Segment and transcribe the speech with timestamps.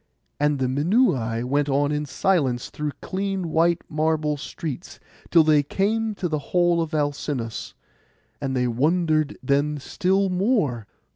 [0.39, 6.15] And the Minuai went on in silence through clean white marble streets, till they came
[6.15, 7.75] to the hall of Alcinous,
[8.41, 10.87] and they wondered then still more.